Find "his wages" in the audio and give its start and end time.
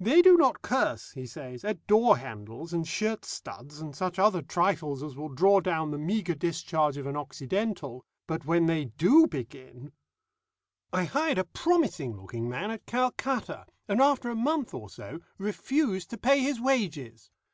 16.40-17.30